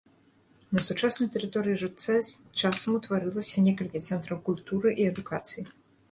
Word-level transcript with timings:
На 0.75 0.81
сучаснай 0.85 1.27
тэрыторыі 1.33 1.75
жудца 1.81 2.15
з 2.29 2.63
часам 2.69 2.95
утварылася 2.99 3.57
некалькі 3.67 4.01
цэнтраў 4.07 4.37
культуры 4.47 4.95
і 5.05 5.07
адукацыі. 5.11 5.63